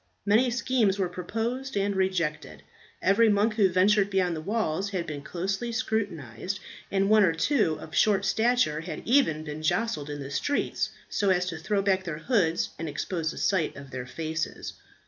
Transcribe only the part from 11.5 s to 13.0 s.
throw back their hoods and